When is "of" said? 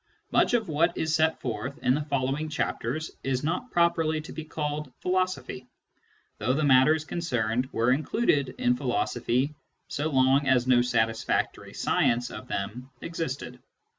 0.55-0.67, 12.31-12.47